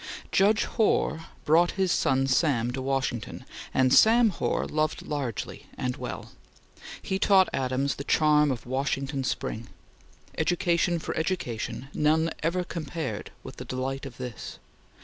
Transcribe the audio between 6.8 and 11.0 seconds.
He taught Adams the charm of Washington spring. Education